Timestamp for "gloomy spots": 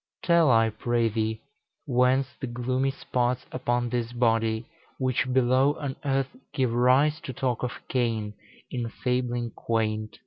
2.47-3.45